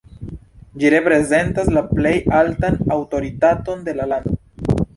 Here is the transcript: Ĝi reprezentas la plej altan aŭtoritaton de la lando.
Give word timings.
Ĝi 0.83 0.89
reprezentas 0.93 1.69
la 1.75 1.83
plej 1.91 2.15
altan 2.39 2.81
aŭtoritaton 2.99 3.87
de 3.91 3.97
la 4.01 4.13
lando. 4.15 4.39